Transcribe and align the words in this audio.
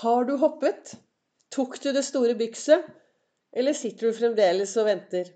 Har 0.00 0.24
du 0.24 0.30
hoppet? 0.40 0.94
Tok 1.52 1.74
du 1.82 1.90
det 1.92 2.00
store 2.06 2.32
bykset? 2.38 2.86
Eller 3.52 3.74
sitter 3.76 4.08
du 4.08 4.16
fremdeles 4.16 4.70
og 4.80 4.86
venter? 4.86 5.26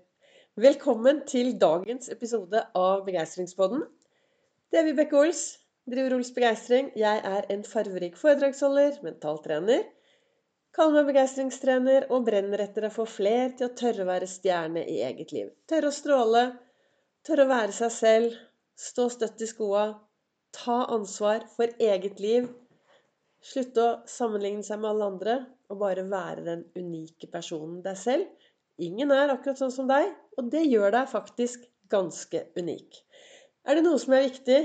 Velkommen 0.57 1.19
til 1.29 1.51
dagens 1.61 2.09
episode 2.09 2.63
av 2.79 3.03
Begeistringspodden. 3.05 3.83
Det 4.73 4.79
er 4.81 4.87
Vibeke 4.87 5.19
Ols, 5.19 5.43
driver 5.85 6.15
Ols 6.17 6.33
Begeistring. 6.33 6.89
Jeg 6.97 7.21
er 7.29 7.45
en 7.53 7.61
farverik 7.61 8.17
foredragsholder, 8.17 8.97
mentaltrener. 9.05 9.85
Kaller 10.73 10.97
meg 10.97 11.11
begeistringstrener 11.11 12.09
og 12.09 12.25
brenner 12.31 12.65
etter 12.65 12.89
å 12.89 12.93
få 12.97 13.05
fler 13.19 13.53
til 13.53 13.69
å 13.69 13.77
tørre 13.77 14.01
å 14.01 14.09
være 14.09 14.33
stjerne 14.33 14.81
i 14.81 14.97
eget 15.11 15.37
liv. 15.37 15.53
Tørre 15.69 15.93
å 15.93 15.99
stråle, 16.01 16.45
tørre 17.21 17.45
å 17.45 17.53
være 17.53 17.81
seg 17.83 17.97
selv, 18.01 18.43
stå 18.73 19.11
støtt 19.13 19.45
i 19.45 19.53
skoa, 19.53 19.91
ta 20.57 20.87
ansvar 20.97 21.45
for 21.53 21.69
eget 21.77 22.17
liv 22.17 22.49
Slutte 23.45 23.83
å 23.83 23.97
sammenligne 24.09 24.65
seg 24.65 24.79
med 24.81 24.91
alle 24.91 25.09
andre, 25.11 25.35
og 25.69 25.79
bare 25.81 26.05
være 26.09 26.45
den 26.47 26.63
unike 26.77 27.29
personen 27.31 27.81
deg 27.85 27.97
selv. 27.99 28.49
Ingen 28.81 29.13
er 29.13 29.31
akkurat 29.31 29.59
sånn 29.61 29.73
som 29.73 29.89
deg, 29.89 30.09
og 30.39 30.49
det 30.51 30.65
gjør 30.65 30.95
deg 30.97 31.11
faktisk 31.11 31.67
ganske 31.91 32.41
unik. 32.57 32.97
Er 33.65 33.77
det 33.77 33.85
noe 33.85 34.01
som 34.01 34.15
er 34.17 34.25
viktig? 34.25 34.59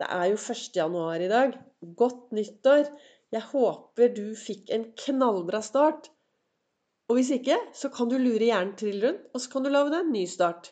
Det 0.00 0.08
er 0.08 0.30
jo 0.30 0.38
1. 0.38 0.70
januar 0.78 1.22
i 1.22 1.28
dag. 1.30 1.58
Godt 1.98 2.30
nyttår. 2.36 2.86
Jeg 3.34 3.46
håper 3.50 4.14
du 4.14 4.24
fikk 4.38 4.70
en 4.74 4.88
knallbra 5.04 5.60
start. 5.62 6.08
Og 7.10 7.18
hvis 7.18 7.32
ikke, 7.34 7.58
så 7.74 7.90
kan 7.92 8.08
du 8.10 8.16
lure 8.18 8.46
hjernen 8.46 8.76
trill 8.78 9.02
rundt, 9.02 9.26
og 9.34 9.42
så 9.42 9.50
kan 9.52 9.66
du 9.66 9.70
lage 9.74 9.92
deg 9.92 10.06
en 10.06 10.14
ny 10.14 10.24
start. 10.30 10.70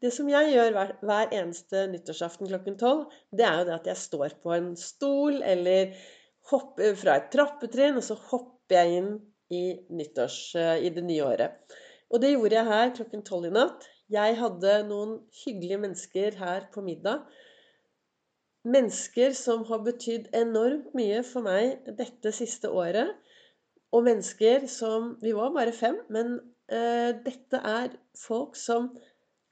Det 0.00 0.10
som 0.14 0.28
jeg 0.32 0.54
gjør 0.54 0.72
hver, 0.74 0.92
hver 1.04 1.34
eneste 1.36 1.84
nyttårsaften 1.92 2.48
klokken 2.48 2.78
tolv, 2.80 3.10
det 3.36 3.44
er 3.46 3.60
jo 3.60 3.66
det 3.68 3.76
at 3.76 3.90
jeg 3.90 4.00
står 4.00 4.36
på 4.42 4.54
en 4.56 4.72
stol 4.80 5.42
eller 5.46 5.92
hopper 6.50 6.96
fra 6.98 7.16
et 7.18 7.30
trappetrinn, 7.32 7.98
og 7.98 8.04
så 8.06 8.16
hopper 8.30 8.76
jeg 8.76 9.00
inn 9.00 9.12
i, 9.50 9.62
nyttårs, 9.94 10.40
eh, 10.58 10.76
i 10.86 10.90
det 10.94 11.04
nye 11.06 11.26
året. 11.26 11.78
Og 12.10 12.22
det 12.22 12.32
gjorde 12.34 12.56
jeg 12.58 12.70
her 12.70 12.92
klokken 12.96 13.24
tolv 13.26 13.48
i 13.48 13.54
natt. 13.54 13.86
Jeg 14.10 14.38
hadde 14.40 14.74
noen 14.88 15.18
hyggelige 15.44 15.78
mennesker 15.84 16.38
her 16.40 16.66
på 16.74 16.82
middag. 16.82 17.22
Mennesker 18.66 19.32
som 19.38 19.62
har 19.68 19.84
betydd 19.86 20.32
enormt 20.36 20.90
mye 20.98 21.22
for 21.24 21.46
meg 21.46 21.86
dette 21.98 22.32
siste 22.34 22.70
året. 22.74 23.14
Og 23.94 24.04
mennesker 24.06 24.66
som 24.70 25.14
Vi 25.22 25.32
var 25.34 25.54
bare 25.54 25.72
fem, 25.74 25.96
men 26.10 26.36
uh, 26.70 27.10
dette 27.24 27.62
er 27.62 27.94
folk 28.18 28.58
som 28.58 28.90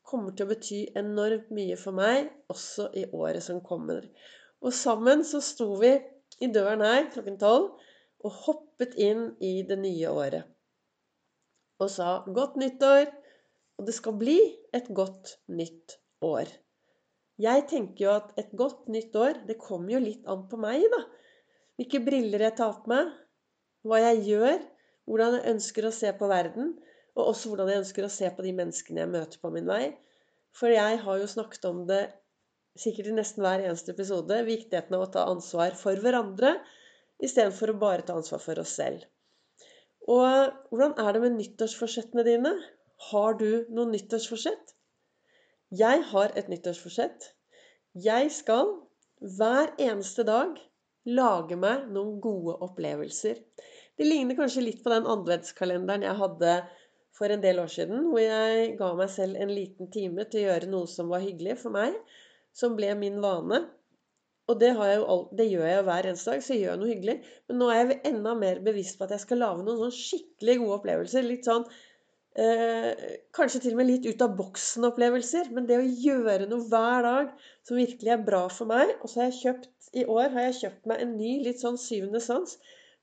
kommer 0.08 0.34
til 0.34 0.46
å 0.46 0.50
bety 0.52 0.80
enormt 0.98 1.50
mye 1.54 1.78
for 1.78 1.96
meg 1.96 2.28
også 2.52 2.90
i 2.98 3.06
året 3.12 3.44
som 3.44 3.62
kommer. 3.64 4.06
Og 4.64 4.74
sammen 4.74 5.24
så 5.26 5.40
sto 5.44 5.72
vi 5.80 5.94
i 6.40 6.50
døren 6.54 6.84
her 6.84 7.08
klokken 7.12 7.38
tolv 7.40 7.72
og 8.24 8.38
hoppet 8.44 8.96
inn 8.98 9.30
i 9.44 9.62
det 9.66 9.78
nye 9.80 10.10
året. 10.10 10.46
Og 11.78 11.90
sa 11.90 12.24
'godt 12.26 12.56
nyttår', 12.58 13.12
og 13.78 13.86
det 13.86 13.94
skal 13.94 14.18
bli 14.18 14.38
et 14.74 14.88
godt 14.94 15.38
nytt 15.48 15.98
år. 16.22 16.50
Jeg 17.38 17.68
tenker 17.70 18.04
jo 18.04 18.14
at 18.16 18.32
et 18.42 18.50
godt 18.58 18.88
nytt 18.90 19.14
år, 19.16 19.38
det 19.46 19.60
kommer 19.62 19.94
jo 19.94 20.02
litt 20.02 20.26
an 20.26 20.48
på 20.50 20.58
meg, 20.58 20.82
da. 20.90 21.04
Hvilke 21.78 22.00
briller 22.02 22.42
jeg 22.42 22.56
tar 22.58 22.80
på 22.82 22.90
meg, 22.90 23.12
hva 23.86 24.00
jeg 24.02 24.24
gjør, 24.26 24.58
hvordan 25.06 25.36
jeg 25.38 25.54
ønsker 25.54 25.86
å 25.86 25.94
se 25.94 26.10
på 26.18 26.30
verden, 26.30 26.72
og 27.14 27.30
også 27.30 27.52
hvordan 27.52 27.70
jeg 27.70 27.82
ønsker 27.84 28.06
å 28.06 28.10
se 28.10 28.30
på 28.34 28.42
de 28.42 28.52
menneskene 28.58 29.04
jeg 29.04 29.12
møter 29.12 29.38
på 29.42 29.52
min 29.54 29.70
vei. 29.70 29.84
For 30.50 30.74
jeg 30.74 30.98
har 31.04 31.20
jo 31.20 31.30
snakket 31.30 31.68
om 31.70 31.84
det 31.86 32.02
sikkert 32.78 33.10
i 33.10 33.14
nesten 33.16 33.44
hver 33.44 33.64
eneste 33.64 33.92
episode, 33.94 34.40
viktigheten 34.46 34.96
av 34.98 35.06
å 35.06 35.12
ta 35.14 35.26
ansvar 35.30 35.76
for 35.78 35.98
hverandre 36.02 36.56
istedenfor 37.24 37.72
å 37.72 37.78
bare 37.80 38.06
ta 38.06 38.16
ansvar 38.18 38.42
for 38.42 38.62
oss 38.62 38.76
selv. 38.78 39.04
Og 40.08 40.52
hvordan 40.70 40.94
er 41.02 41.14
det 41.14 41.22
med 41.24 41.36
nyttårsforsettene 41.36 42.24
dine? 42.26 42.54
Har 43.10 43.36
du 43.40 43.66
noen 43.68 43.92
nyttårsforsett? 43.94 44.74
Jeg 45.74 46.04
har 46.12 46.32
et 46.38 46.48
nyttårsforsett. 46.48 47.32
Jeg 47.98 48.30
skal 48.32 48.70
hver 49.38 49.74
eneste 49.82 50.24
dag 50.24 50.56
lage 51.08 51.58
meg 51.60 51.90
noen 51.92 52.18
gode 52.24 52.56
opplevelser. 52.64 53.40
Det 53.98 54.06
ligner 54.06 54.38
kanskje 54.38 54.64
litt 54.64 54.80
på 54.84 54.92
den 54.92 55.08
adventskalenderen 55.10 56.06
jeg 56.06 56.20
hadde 56.22 56.54
for 57.18 57.34
en 57.34 57.42
del 57.42 57.58
år 57.60 57.70
siden, 57.72 58.08
hvor 58.12 58.22
jeg 58.22 58.74
ga 58.78 58.92
meg 58.96 59.10
selv 59.10 59.40
en 59.42 59.52
liten 59.52 59.90
time 59.90 60.24
til 60.30 60.44
å 60.44 60.48
gjøre 60.52 60.70
noe 60.70 60.90
som 60.90 61.10
var 61.10 61.24
hyggelig 61.24 61.58
for 61.64 61.74
meg 61.74 61.96
som 62.58 62.76
ble 62.78 62.92
min 62.98 63.20
vane. 63.22 63.64
Og 64.48 64.56
det, 64.60 64.70
jo, 64.72 65.16
det, 65.36 65.44
gjør 65.50 65.66
jeg 65.68 65.76
jo 65.76 65.84
hver 65.90 66.06
eneste 66.08 66.32
dag, 66.32 66.42
så 66.44 66.54
jeg 66.54 66.62
gjør 66.64 66.78
noe 66.80 66.88
hyggelig. 66.88 67.16
Men 67.50 67.58
nå 67.60 67.68
er 67.68 67.80
jeg 67.82 67.98
enda 68.08 68.32
mer 68.38 68.62
bevisst 68.64 68.96
på 68.96 69.04
at 69.04 69.12
jeg 69.12 69.24
skal 69.26 69.42
lage 69.44 69.64
noen 69.64 69.82
sånn 69.82 69.96
skikkelig 69.96 70.54
gode 70.62 70.78
opplevelser. 70.78 71.26
Litt 71.28 71.48
sånn 71.48 71.66
eh, 72.40 73.02
Kanskje 73.36 73.60
til 73.66 73.74
og 73.76 73.82
med 73.82 73.90
litt 73.90 74.08
ut 74.08 74.24
av 74.24 74.38
boksen-opplevelser. 74.38 75.50
Men 75.52 75.68
det 75.68 75.76
å 75.76 75.90
gjøre 76.06 76.48
noe 76.48 76.64
hver 76.70 77.04
dag 77.04 77.34
som 77.68 77.76
virkelig 77.76 78.14
er 78.14 78.24
bra 78.24 78.46
for 78.52 78.70
meg 78.70 78.94
Og 78.96 79.10
så 79.10 79.20
har 79.20 79.28
jeg 79.28 79.40
kjøpt 79.42 79.74
i 79.96 80.04
år 80.04 80.32
har 80.34 80.48
jeg 80.48 80.56
kjøpt 80.62 80.88
meg 80.88 81.02
en 81.02 81.12
ny 81.16 81.30
litt 81.44 81.60
sånn 81.60 81.76
syvende 81.80 82.20
sans. 82.24 82.56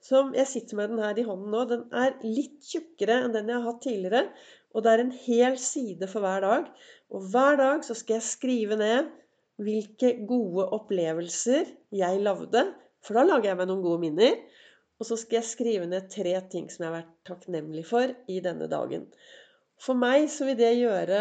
Som 0.05 0.33
jeg 0.37 0.49
sitter 0.49 0.77
med 0.77 0.91
den 0.93 1.01
her 1.01 1.17
i 1.17 1.25
hånden 1.25 1.53
nå. 1.53 1.61
Den 1.69 1.85
er 1.93 2.17
litt 2.25 2.57
tjukkere 2.65 3.19
enn 3.23 3.37
den 3.37 3.53
jeg 3.53 3.61
har 3.61 3.69
hatt 3.69 3.83
tidligere. 3.85 4.23
Og 4.73 4.85
det 4.85 4.91
er 4.91 5.05
en 5.05 5.13
hel 5.27 5.59
side 5.61 6.09
for 6.09 6.25
hver 6.25 6.41
dag. 6.45 6.73
Og 7.13 7.29
hver 7.33 7.61
dag 7.61 7.85
så 7.85 7.93
skal 7.97 8.17
jeg 8.17 8.27
skrive 8.31 8.79
ned 8.81 9.13
hvilke 9.61 10.11
gode 10.27 10.67
opplevelser 10.75 11.69
jeg 11.95 12.21
lagde. 12.23 12.65
For 13.05 13.17
da 13.17 13.25
lager 13.27 13.51
jeg 13.51 13.59
meg 13.59 13.69
noen 13.69 13.83
gode 13.85 14.03
minner. 14.03 14.37
Og 14.99 15.07
så 15.09 15.17
skal 15.19 15.41
jeg 15.41 15.49
skrive 15.49 15.87
ned 15.91 16.07
tre 16.11 16.33
ting 16.51 16.69
som 16.71 16.85
jeg 16.85 16.91
har 16.91 16.97
vært 17.01 17.13
takknemlig 17.27 17.83
for 17.87 18.11
i 18.31 18.39
denne 18.43 18.69
dagen. 18.71 19.09
For 19.81 19.97
meg 19.99 20.29
så 20.31 20.47
vil 20.47 20.59
det 20.59 20.71
gjøre 20.79 21.19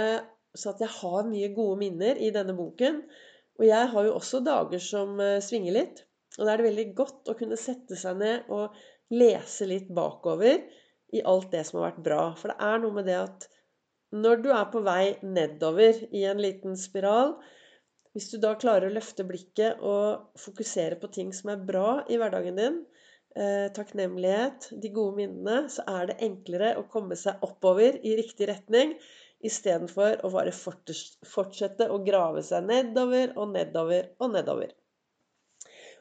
så 0.55 0.71
at 0.71 0.83
jeg 0.85 0.93
har 1.01 1.27
mye 1.27 1.51
gode 1.55 1.81
minner 1.81 2.19
i 2.23 2.31
denne 2.35 2.55
boken. 2.55 3.01
Og 3.59 3.67
jeg 3.67 3.91
har 3.91 4.07
jo 4.07 4.15
også 4.15 4.43
dager 4.47 4.83
som 4.83 5.19
eh, 5.23 5.41
svinger 5.43 5.75
litt. 5.75 6.05
Og 6.39 6.47
da 6.47 6.53
er 6.53 6.61
det 6.61 6.69
veldig 6.69 6.87
godt 6.99 7.31
å 7.31 7.37
kunne 7.39 7.59
sette 7.59 7.99
seg 7.99 8.19
ned 8.19 8.49
og 8.55 8.75
lese 9.15 9.67
litt 9.71 9.91
bakover 9.95 10.63
i 11.15 11.23
alt 11.23 11.51
det 11.53 11.63
som 11.67 11.81
har 11.81 11.93
vært 11.93 12.07
bra. 12.07 12.23
For 12.39 12.51
det 12.51 12.71
er 12.71 12.81
noe 12.83 12.97
med 12.97 13.11
det 13.11 13.19
at 13.21 13.49
når 14.15 14.43
du 14.43 14.49
er 14.55 14.67
på 14.71 14.83
vei 14.87 15.17
nedover 15.27 15.99
i 16.15 16.25
en 16.31 16.43
liten 16.43 16.79
spiral, 16.79 17.37
hvis 18.15 18.31
du 18.31 18.39
da 18.43 18.53
klarer 18.55 18.89
å 18.89 18.95
løfte 18.95 19.27
blikket 19.27 19.81
og 19.83 20.39
fokusere 20.39 20.99
på 21.01 21.11
ting 21.15 21.33
som 21.35 21.51
er 21.51 21.65
bra 21.67 22.05
i 22.07 22.19
hverdagen 22.21 22.61
din, 22.61 22.77
eh, 23.35 23.67
takknemlighet, 23.75 24.69
de 24.71 24.91
gode 24.95 25.19
minnene, 25.19 25.67
så 25.69 25.83
er 25.91 26.07
det 26.11 26.21
enklere 26.23 26.77
å 26.79 26.87
komme 26.91 27.19
seg 27.19 27.43
oppover 27.43 27.99
i 28.07 28.15
riktig 28.21 28.49
retning 28.53 28.95
istedenfor 29.45 30.23
å 30.25 30.31
bare 30.33 30.55
fortsette 30.55 31.91
å 31.91 31.99
grave 32.07 32.45
seg 32.47 32.65
nedover 32.71 33.35
og 33.35 33.51
nedover 33.51 34.13
og 34.23 34.31
nedover. 34.37 34.71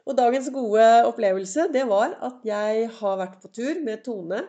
Og 0.06 0.16
dagens 0.16 0.50
gode 0.52 0.86
opplevelse, 1.08 1.66
det 1.72 1.82
var 1.88 2.14
at 2.22 2.46
jeg 2.46 2.88
har 3.00 3.20
vært 3.20 3.40
på 3.42 3.50
tur 3.58 3.82
med 3.82 4.04
Tone, 4.06 4.44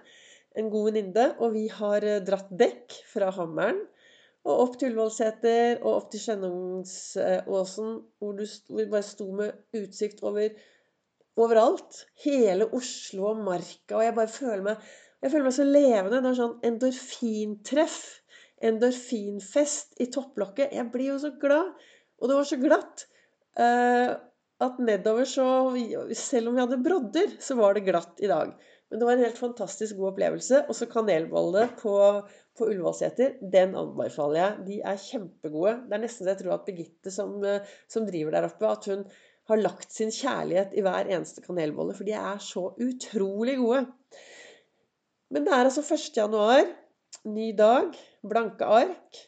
en 0.55 0.69
god 0.71 0.91
venninne, 0.91 1.27
og 1.41 1.55
vi 1.57 1.65
har 1.81 2.05
eh, 2.05 2.21
dratt 2.23 2.53
dekk 2.53 3.01
fra 3.09 3.33
Hammeren 3.35 3.81
og 4.45 4.61
opp 4.61 4.77
til 4.77 4.91
Ullevålseter 4.91 5.79
og 5.81 5.91
opp 5.91 6.11
til 6.13 6.21
Skjennungsåsen, 6.21 7.93
hvor 8.21 8.41
hvor 8.69 8.89
bare 8.91 9.05
sto 9.05 9.31
med 9.33 9.79
utsikt 9.79 10.21
over 10.23 10.53
overalt. 11.41 12.05
Hele 12.23 12.67
Oslo 12.73 13.31
og 13.31 13.41
Marka. 13.45 13.97
Og 13.97 14.03
jeg 14.05 14.15
bare 14.15 14.31
føler 14.31 14.63
meg, 14.69 14.85
jeg 15.23 15.33
føler 15.33 15.47
meg 15.47 15.57
så 15.57 15.65
levende. 15.67 16.21
Det 16.21 16.31
er 16.31 16.39
sånn 16.39 16.55
endorfintreff. 16.69 17.99
Endorfinfest 18.65 19.99
i 20.01 20.07
topplokket. 20.13 20.73
Jeg 20.77 20.91
blir 20.93 21.13
jo 21.13 21.19
så 21.25 21.33
glad. 21.41 21.73
Og 22.21 22.29
det 22.29 22.37
var 22.37 22.47
så 22.47 22.59
glatt. 22.61 23.07
Uh, 23.59 24.13
at 24.63 24.77
nedover 24.79 25.27
så 25.27 25.45
Selv 26.15 26.49
om 26.49 26.55
vi 26.55 26.63
hadde 26.63 26.83
brodder, 26.83 27.35
så 27.43 27.57
var 27.59 27.75
det 27.75 27.85
glatt 27.89 28.21
i 28.23 28.31
dag. 28.31 28.53
Men 28.89 29.01
det 29.01 29.07
var 29.07 29.17
en 29.17 29.25
helt 29.25 29.41
fantastisk 29.41 29.97
god 29.97 30.13
opplevelse. 30.13 30.61
Og 30.69 30.77
så 30.77 30.87
kanelbollene 30.87 31.67
på 31.81 31.95
på 32.55 32.69
Ullevålseter, 32.69 33.35
den 33.51 33.75
anbefaler 33.75 34.39
jeg. 34.39 34.65
De 34.69 34.77
er 34.87 35.01
kjempegode. 35.01 35.73
Det 35.89 35.97
er 35.97 36.03
nesten 36.05 36.23
så 36.23 36.31
jeg 36.31 36.41
tror 36.41 36.55
at 36.55 36.67
Birgitte 36.67 37.11
som, 37.11 37.33
som, 37.91 38.05
driver 38.07 38.37
der 38.37 38.47
oppe, 38.47 38.69
at 38.69 38.87
hun 38.91 39.03
har 39.51 39.61
lagt 39.61 39.91
sin 39.93 40.13
kjærlighet 40.13 40.73
i 40.73 40.83
hver 40.85 41.11
eneste 41.11 41.43
kanelbolle. 41.43 41.95
For 41.97 42.07
de 42.07 42.15
er 42.15 42.39
så 42.43 42.69
utrolig 42.81 43.57
gode. 43.59 43.83
Men 45.35 45.47
det 45.47 45.53
er 45.53 45.67
altså 45.67 45.83
1. 45.83 46.07
januar. 46.15 46.63
Ny 47.27 47.51
dag. 47.57 47.99
Blanke 48.23 48.71
ark. 48.79 49.21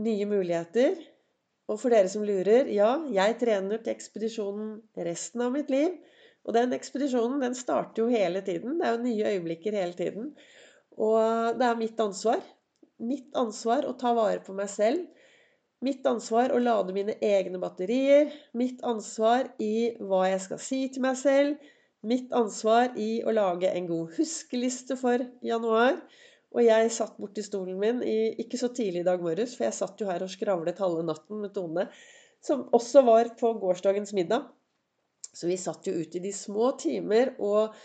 Nye 0.00 0.28
muligheter. 0.30 0.96
Og 1.70 1.78
for 1.78 1.94
dere 1.94 2.10
som 2.10 2.24
lurer 2.26 2.68
ja, 2.74 2.96
jeg 3.14 3.36
trener 3.38 3.78
til 3.78 3.94
ekspedisjonen 3.94 4.72
resten 5.06 5.44
av 5.44 5.52
mitt 5.54 5.70
liv. 5.70 5.94
Og 6.48 6.56
den 6.56 6.72
ekspedisjonen 6.74 7.42
den 7.44 7.54
starter 7.54 8.02
jo 8.02 8.10
hele 8.10 8.42
tiden. 8.42 8.78
Det 8.80 8.88
er 8.88 8.96
jo 8.96 9.04
nye 9.04 9.34
øyeblikker 9.36 9.76
hele 9.76 9.94
tiden. 9.94 10.32
Og 10.98 11.56
det 11.60 11.66
er 11.68 11.78
mitt 11.78 12.00
ansvar. 12.02 12.42
Mitt 13.00 13.36
ansvar 13.38 13.86
å 13.86 13.94
ta 14.00 14.12
vare 14.16 14.40
på 14.44 14.56
meg 14.56 14.70
selv. 14.72 15.04
Mitt 15.84 16.04
ansvar 16.08 16.52
å 16.52 16.60
lade 16.60 16.96
mine 16.96 17.14
egne 17.24 17.60
batterier. 17.62 18.32
Mitt 18.56 18.82
ansvar 18.84 19.52
i 19.62 19.92
hva 20.00 20.26
jeg 20.28 20.42
skal 20.48 20.64
si 20.64 20.80
til 20.92 21.06
meg 21.06 21.20
selv. 21.20 21.70
mitt 22.00 22.30
ansvar 22.32 22.94
i 22.96 23.20
å 23.28 23.32
lage 23.36 23.68
en 23.68 23.84
god 23.88 24.14
huskeliste 24.16 24.96
for 24.96 25.20
januar. 25.44 25.98
Og 26.50 26.64
jeg 26.64 26.90
satt 26.90 27.18
borti 27.20 27.44
stolen 27.46 27.78
min 27.78 28.00
i, 28.02 28.34
ikke 28.42 28.58
så 28.58 28.72
tidlig 28.74 29.04
i 29.04 29.06
dag 29.06 29.22
morges, 29.22 29.54
for 29.56 29.68
jeg 29.68 29.76
satt 29.76 30.00
jo 30.02 30.08
her 30.10 30.24
og 30.24 30.32
skravlet 30.32 30.82
halve 30.82 31.04
natten 31.06 31.44
med 31.44 31.54
Tone, 31.54 31.86
som 32.42 32.66
også 32.74 33.04
var 33.06 33.30
på 33.38 33.52
gårsdagens 33.62 34.12
middag. 34.16 34.48
Så 35.30 35.46
vi 35.46 35.58
satt 35.60 35.86
jo 35.86 35.94
ute 35.94 36.18
i 36.18 36.24
de 36.24 36.32
små 36.34 36.72
timer 36.80 37.36
og 37.38 37.76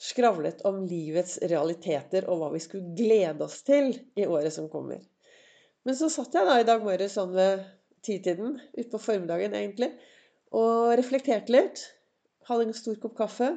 skravlet 0.00 0.62
om 0.68 0.80
livets 0.88 1.36
realiteter 1.50 2.28
og 2.30 2.40
hva 2.40 2.52
vi 2.54 2.62
skulle 2.62 2.94
glede 2.96 3.44
oss 3.44 3.60
til 3.66 3.90
i 4.16 4.24
året 4.24 4.54
som 4.54 4.70
kommer. 4.72 5.02
Men 5.84 5.98
så 5.98 6.08
satt 6.12 6.34
jeg 6.36 6.46
da 6.48 6.56
i 6.60 6.66
dag 6.68 6.84
morges 6.84 7.18
sånn 7.18 7.34
ved 7.34 7.66
titiden, 8.06 8.56
utpå 8.78 9.00
formiddagen 9.02 9.56
egentlig, 9.58 9.90
og 10.54 10.94
reflekterte 10.96 11.52
litt. 11.52 11.82
Hadde 12.48 12.68
en 12.68 12.76
stor 12.76 12.96
kopp 13.02 13.18
kaffe. 13.18 13.50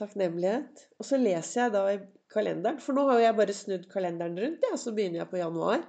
Takknemlighet. 0.00 0.86
Og 1.00 1.08
så 1.08 1.18
leser 1.20 1.62
jeg 1.62 1.74
da 1.74 1.84
i 1.94 2.00
kalenderen, 2.32 2.80
for 2.82 2.96
nå 2.96 3.06
har 3.10 3.22
jeg 3.22 3.38
bare 3.38 3.56
snudd 3.56 3.86
kalenderen 3.92 4.36
rundt, 4.40 4.64
ja, 4.66 4.76
så 4.76 4.92
begynner 4.96 5.22
jeg 5.22 5.30
på 5.30 5.40
januar. 5.40 5.84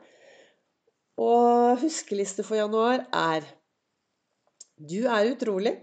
Og 1.18 1.82
huskeliste 1.82 2.46
for 2.46 2.60
januar 2.60 3.08
er 3.12 3.48
Du 4.78 5.08
er 5.10 5.32
utrolig. 5.32 5.74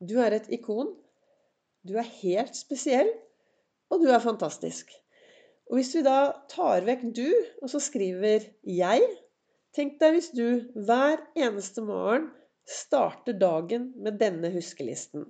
Du 0.00 0.16
er 0.18 0.38
et 0.38 0.48
ikon. 0.56 0.94
Du 1.86 1.98
er 2.00 2.08
helt 2.22 2.56
spesiell, 2.56 3.10
og 3.90 4.00
du 4.00 4.08
er 4.10 4.22
fantastisk. 4.22 4.90
Og 5.70 5.78
hvis 5.78 5.92
vi 5.96 6.02
da 6.06 6.32
tar 6.50 6.86
vekk 6.86 7.04
'du', 7.14 7.44
og 7.62 7.70
så 7.70 7.80
skriver 7.80 8.48
'jeg' 8.64 9.18
Tenk 9.72 10.00
deg 10.00 10.12
hvis 10.12 10.30
du 10.36 10.46
hver 10.86 11.20
eneste 11.36 11.80
morgen 11.80 12.26
starter 12.68 13.32
dagen 13.32 13.92
med 13.96 14.18
denne 14.20 14.50
huskelisten. 14.52 15.24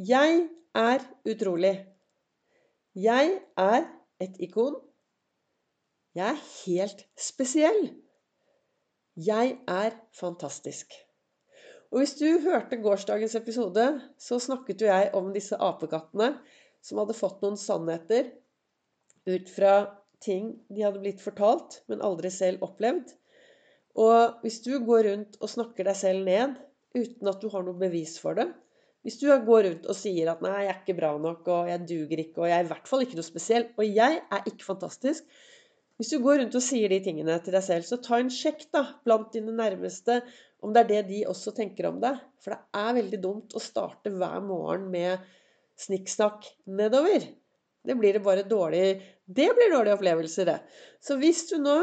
Jeg 0.00 0.48
er 0.72 1.02
utrolig. 1.28 1.74
Jeg 2.96 3.34
er 3.60 3.82
et 4.24 4.38
ikon. 4.40 4.78
Jeg 6.16 6.30
er 6.32 6.38
helt 6.64 7.02
spesiell. 7.20 7.90
Jeg 9.16 9.58
er 9.68 9.90
fantastisk. 10.16 10.96
Og 11.92 12.00
hvis 12.00 12.14
du 12.16 12.40
hørte 12.40 12.80
gårsdagens 12.80 13.34
episode, 13.36 13.84
så 14.16 14.38
snakket 14.40 14.80
jo 14.80 14.88
jeg 14.88 15.10
om 15.12 15.28
disse 15.34 15.60
apekattene 15.60 16.30
som 16.80 17.02
hadde 17.02 17.18
fått 17.18 17.44
noen 17.44 17.60
sannheter 17.60 18.32
ut 19.28 19.52
fra 19.52 19.74
ting 20.24 20.54
de 20.72 20.86
hadde 20.86 21.04
blitt 21.04 21.20
fortalt, 21.20 21.82
men 21.92 22.00
aldri 22.00 22.32
selv 22.32 22.64
opplevd. 22.64 23.12
Og 24.00 24.40
hvis 24.40 24.62
du 24.64 24.78
går 24.80 25.04
rundt 25.10 25.36
og 25.42 25.52
snakker 25.52 25.84
deg 25.84 26.00
selv 26.00 26.24
ned 26.24 26.56
uten 26.96 27.28
at 27.28 27.44
du 27.44 27.52
har 27.52 27.68
noe 27.68 27.76
bevis 27.76 28.16
for 28.16 28.40
det 28.40 28.48
Hvis 29.02 29.18
du 29.18 29.26
går 29.26 29.64
rundt 29.66 29.86
og 29.90 29.96
sier 29.98 30.30
at 30.30 30.42
'nei, 30.42 30.60
jeg 30.62 30.70
er 30.70 30.82
ikke 30.82 30.98
bra 31.00 31.16
nok', 31.18 31.48
og 31.48 31.68
'jeg 31.68 31.86
duger 31.88 32.18
ikke', 32.22 32.38
og 32.38 32.46
'jeg 32.46 32.58
er 32.58 32.64
i 32.64 32.70
hvert 32.70 32.88
fall 32.88 33.02
ikke 33.02 33.18
noe 33.18 33.26
spesiell', 33.26 33.72
og 33.76 33.84
'jeg 33.84 34.22
er 34.30 34.42
ikke 34.46 34.68
fantastisk' 34.68 35.26
Hvis 35.96 36.10
du 36.10 36.18
går 36.18 36.40
rundt 36.40 36.54
og 36.58 36.64
sier 36.64 36.88
de 36.88 36.98
tingene 37.04 37.34
til 37.44 37.54
deg 37.54 37.62
selv, 37.62 37.84
så 37.86 37.98
ta 38.02 38.18
en 38.18 38.30
sjekk 38.32 38.64
da, 38.74 38.80
blant 39.04 39.32
dine 39.34 39.52
nærmeste 39.54 40.16
om 40.62 40.72
det 40.74 40.80
er 40.82 40.88
det 40.88 41.02
de 41.10 41.20
også 41.30 41.52
tenker 41.54 41.86
om 41.86 42.00
deg. 42.02 42.18
For 42.42 42.54
det 42.54 42.80
er 42.80 42.96
veldig 42.96 43.20
dumt 43.22 43.54
å 43.54 43.62
starte 43.62 44.10
hver 44.10 44.40
morgen 44.42 44.88
med 44.90 45.22
snikksnakk 45.78 46.48
nedover. 46.66 47.26
Det 47.86 47.96
blir 47.98 48.14
det 48.14 48.22
bare 48.22 48.46
dårlig 48.46 49.02
Det 49.26 49.48
blir 49.56 49.72
dårlige 49.72 49.94
opplevelser, 49.96 50.46
det. 50.46 50.58
Så 51.02 51.18
hvis 51.18 51.48
du 51.50 51.58
nå 51.62 51.78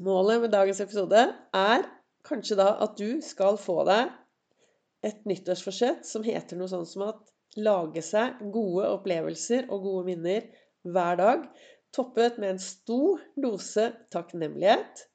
Målet 0.00 0.42
med 0.42 0.52
dagens 0.52 0.80
episode 0.82 1.22
er 1.56 1.86
kanskje 2.26 2.56
da 2.58 2.74
at 2.84 2.98
du 2.98 3.20
skal 3.24 3.56
få 3.60 3.82
deg 3.88 4.10
et 5.06 5.20
nyttårsforsett 5.28 6.06
som 6.06 6.24
heter 6.26 6.58
noe 6.60 6.70
sånn 6.70 6.88
som 6.88 7.06
at 7.08 7.20
lage 7.58 8.02
seg 8.04 8.40
gode 8.54 8.88
opplevelser 8.94 9.68
og 9.72 9.86
gode 9.86 10.06
minner 10.10 10.46
hver 10.86 11.18
dag. 11.20 11.46
Toppet 11.94 12.38
med 12.38 12.54
en 12.54 12.62
stor 12.62 13.22
dose 13.40 13.88
takknemlighet. 14.14 15.06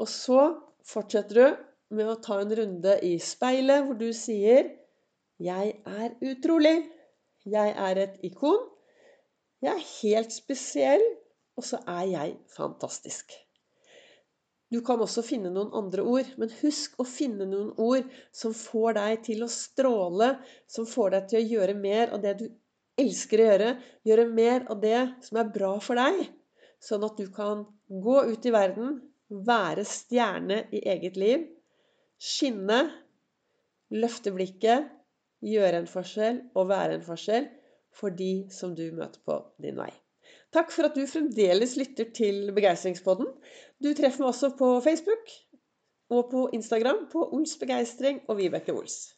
Og 0.00 0.08
så 0.08 0.40
fortsetter 0.88 1.40
du 1.40 1.96
med 1.98 2.08
å 2.08 2.20
ta 2.24 2.38
en 2.40 2.54
runde 2.56 2.96
i 3.04 3.18
speilet 3.20 3.84
hvor 3.84 3.98
du 4.00 4.08
sier 4.16 4.70
'Jeg 5.42 5.74
er 5.86 6.14
utrolig. 6.22 6.88
Jeg 7.44 7.74
er 7.76 7.98
et 7.98 8.18
ikon. 8.22 8.68
Jeg 9.62 9.74
er 9.74 9.88
helt 10.02 10.32
spesiell. 10.32 11.02
Og 11.56 11.64
så 11.64 11.82
er 11.86 12.04
jeg 12.08 12.36
fantastisk'. 12.56 13.51
Du 14.72 14.80
kan 14.84 15.02
også 15.04 15.20
finne 15.26 15.50
noen 15.52 15.72
andre 15.76 16.04
ord, 16.08 16.28
men 16.40 16.52
husk 16.62 16.96
å 17.02 17.04
finne 17.04 17.44
noen 17.48 17.74
ord 17.76 18.08
som 18.32 18.54
får 18.56 18.96
deg 18.96 19.24
til 19.26 19.44
å 19.44 19.50
stråle, 19.52 20.30
som 20.70 20.88
får 20.88 21.12
deg 21.16 21.26
til 21.28 21.40
å 21.40 21.48
gjøre 21.56 21.74
mer 21.76 22.14
av 22.16 22.22
det 22.24 22.36
du 22.40 22.46
elsker 23.02 23.42
å 23.42 23.48
gjøre. 23.50 23.70
Gjøre 24.08 24.28
mer 24.32 24.64
av 24.72 24.80
det 24.80 25.00
som 25.26 25.40
er 25.42 25.52
bra 25.52 25.74
for 25.84 26.00
deg, 26.00 26.24
sånn 26.80 27.04
at 27.04 27.20
du 27.20 27.28
kan 27.34 27.66
gå 27.92 28.16
ut 28.32 28.48
i 28.48 28.54
verden 28.54 29.00
være 29.32 29.84
stjerne 29.88 30.64
i 30.72 30.82
eget 30.94 31.20
liv. 31.20 31.44
Skinne, 32.22 32.84
løfte 33.92 34.32
blikket, 34.32 34.88
gjøre 35.42 35.82
en 35.82 35.90
forskjell 35.90 36.40
og 36.54 36.70
være 36.70 36.96
en 36.96 37.06
forskjell 37.06 37.48
for 37.92 38.14
de 38.14 38.46
som 38.52 38.76
du 38.78 38.86
møter 38.94 39.20
på 39.26 39.36
din 39.60 39.76
vei. 39.76 39.90
Takk 40.52 40.72
for 40.72 40.84
at 40.88 40.96
du 40.96 41.06
fremdeles 41.08 41.76
lytter 41.80 42.10
til 42.12 42.52
Begeistringspodden. 42.52 43.30
Du 43.80 43.92
treffer 43.96 44.20
meg 44.20 44.32
også 44.34 44.52
på 44.58 44.74
Facebook 44.84 45.32
og 46.12 46.28
på 46.30 46.48
Instagram 46.52 47.06
på 47.12 47.24
Ols 47.32 47.56
Begeistring 47.60 48.20
og 48.28 48.36
Vibeke 48.36 48.74
Ols. 48.76 49.14